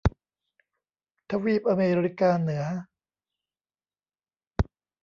[1.31, 2.63] ทวีปอเมริกาเหนือ